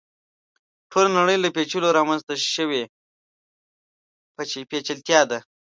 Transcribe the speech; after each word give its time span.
ټوله 0.91 1.09
نړۍ 1.17 1.37
له 1.41 1.49
پېچلو 1.55 1.95
رامنځته 1.97 2.33
شوې 2.55 2.81
پېچلتیا 4.69 5.21
ده. 5.29 5.39